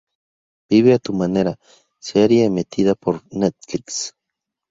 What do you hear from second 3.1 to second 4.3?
"Netflix".